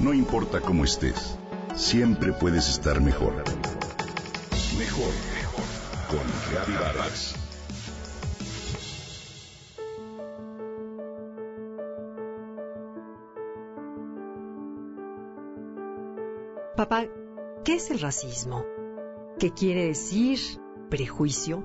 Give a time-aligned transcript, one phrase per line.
[0.00, 1.36] No importa cómo estés,
[1.76, 3.34] siempre puedes estar mejor.
[4.78, 5.64] Mejor, mejor.
[6.08, 7.34] Con Vargas.
[16.78, 17.04] Papá,
[17.62, 18.64] ¿qué es el racismo?
[19.38, 20.38] ¿Qué quiere decir
[20.88, 21.62] prejuicio?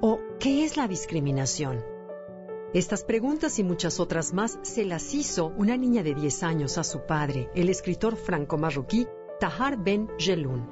[0.00, 1.91] ¿O qué es la discriminación?
[2.74, 6.84] Estas preguntas y muchas otras más se las hizo una niña de 10 años a
[6.84, 9.06] su padre, el escritor franco-marroquí
[9.38, 10.70] Tahar Ben Jeloun.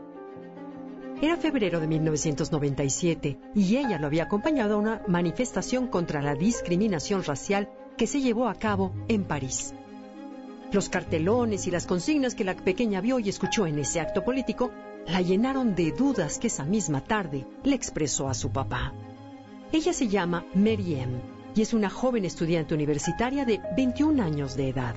[1.20, 7.22] Era febrero de 1997 y ella lo había acompañado a una manifestación contra la discriminación
[7.22, 9.74] racial que se llevó a cabo en París.
[10.72, 14.70] Los cartelones y las consignas que la pequeña vio y escuchó en ese acto político
[15.06, 18.94] la llenaron de dudas que esa misma tarde le expresó a su papá.
[19.70, 24.94] Ella se llama Meriem y es una joven estudiante universitaria de 21 años de edad.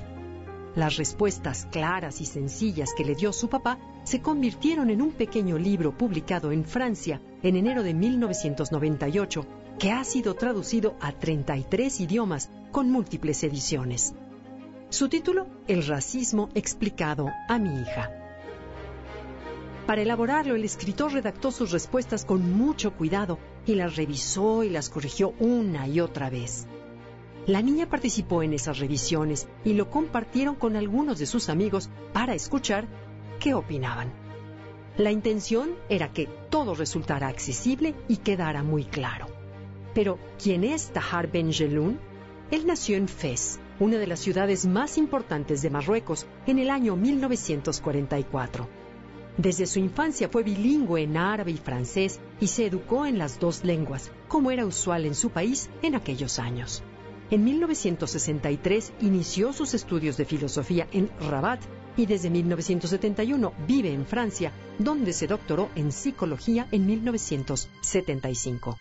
[0.76, 5.58] Las respuestas claras y sencillas que le dio su papá se convirtieron en un pequeño
[5.58, 9.46] libro publicado en Francia en enero de 1998
[9.78, 14.14] que ha sido traducido a 33 idiomas con múltiples ediciones.
[14.90, 18.12] Su título, El racismo explicado a mi hija.
[19.86, 24.90] Para elaborarlo, el escritor redactó sus respuestas con mucho cuidado y las revisó y las
[24.90, 26.68] corrigió una y otra vez.
[27.46, 32.34] La niña participó en esas revisiones y lo compartieron con algunos de sus amigos para
[32.34, 32.88] escuchar
[33.40, 34.14] qué opinaban.
[34.98, 39.28] La intención era que todo resultara accesible y quedara muy claro.
[39.94, 42.00] Pero, ¿quién es Tahar Ben Jeloun?
[42.52, 46.96] Él nació en Fez, una de las ciudades más importantes de Marruecos, en el año
[46.96, 48.83] 1944.
[49.38, 53.64] Desde su infancia fue bilingüe en árabe y francés y se educó en las dos
[53.64, 56.84] lenguas, como era usual en su país en aquellos años.
[57.32, 61.62] En 1963 inició sus estudios de filosofía en Rabat
[61.98, 68.78] y desde 1971 vive en Francia, donde se doctoró en psicología en 1975.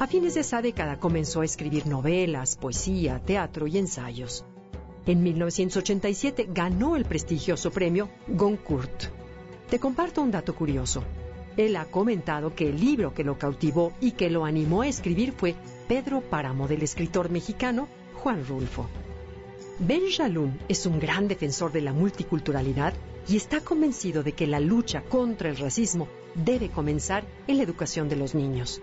[0.00, 4.44] A fines de esa década comenzó a escribir novelas, poesía, teatro y ensayos.
[5.04, 9.06] En 1987 ganó el prestigioso premio Goncourt.
[9.68, 11.02] Te comparto un dato curioso.
[11.56, 15.32] Él ha comentado que el libro que lo cautivó y que lo animó a escribir
[15.32, 15.56] fue
[15.88, 18.88] Pedro Páramo del escritor mexicano Juan Rulfo.
[19.80, 22.94] Ben Jalún es un gran defensor de la multiculturalidad
[23.28, 28.08] y está convencido de que la lucha contra el racismo debe comenzar en la educación
[28.08, 28.80] de los niños.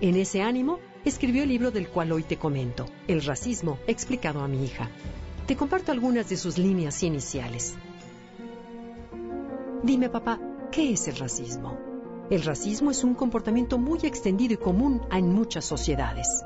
[0.00, 4.48] En ese ánimo, escribió el libro del cual hoy te comento, El racismo explicado a
[4.48, 4.90] mi hija.
[5.46, 7.76] Te comparto algunas de sus líneas iniciales.
[9.82, 10.38] Dime, papá,
[10.70, 11.76] ¿qué es el racismo?
[12.30, 16.44] El racismo es un comportamiento muy extendido y común en muchas sociedades.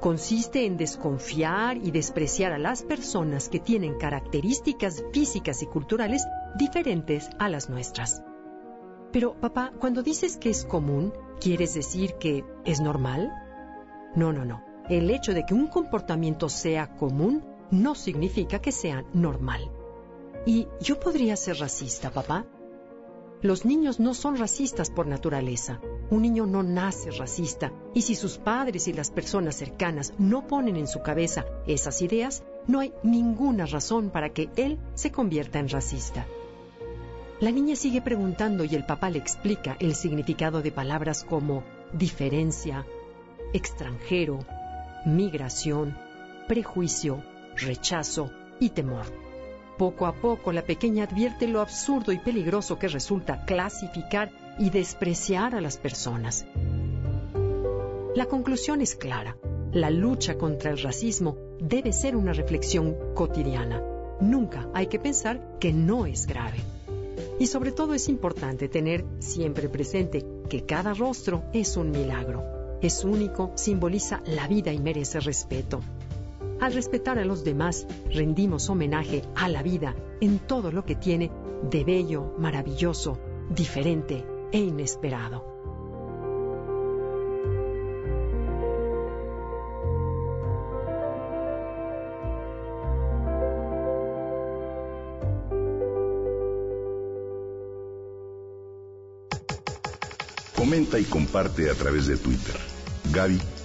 [0.00, 6.26] Consiste en desconfiar y despreciar a las personas que tienen características físicas y culturales
[6.56, 8.22] diferentes a las nuestras.
[9.12, 13.30] Pero, papá, cuando dices que es común, ¿quieres decir que es normal?
[14.16, 14.64] No, no, no.
[14.88, 19.70] El hecho de que un comportamiento sea común no significa que sea normal.
[20.46, 22.46] ¿Y yo podría ser racista, papá?
[23.42, 25.80] Los niños no son racistas por naturaleza.
[26.10, 30.76] Un niño no nace racista y si sus padres y las personas cercanas no ponen
[30.76, 35.70] en su cabeza esas ideas, no hay ninguna razón para que él se convierta en
[35.70, 36.26] racista.
[37.40, 41.64] La niña sigue preguntando y el papá le explica el significado de palabras como
[41.94, 42.84] diferencia,
[43.54, 44.40] extranjero,
[45.06, 45.96] migración,
[46.46, 47.22] prejuicio,
[47.60, 49.06] rechazo y temor.
[49.78, 55.54] Poco a poco la pequeña advierte lo absurdo y peligroso que resulta clasificar y despreciar
[55.54, 56.44] a las personas.
[58.14, 59.36] La conclusión es clara.
[59.72, 63.82] La lucha contra el racismo debe ser una reflexión cotidiana.
[64.20, 66.58] Nunca hay que pensar que no es grave.
[67.38, 72.44] Y sobre todo es importante tener siempre presente que cada rostro es un milagro.
[72.82, 75.80] Es único, simboliza la vida y merece respeto.
[76.60, 81.30] Al respetar a los demás, rendimos homenaje a la vida en todo lo que tiene
[81.62, 83.18] de bello, maravilloso,
[83.48, 85.48] diferente e inesperado.
[100.54, 102.54] Comenta y comparte a través de Twitter.